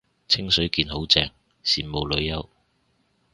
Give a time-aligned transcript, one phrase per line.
[0.27, 1.23] 清水健好正，
[1.63, 2.47] 羨慕女優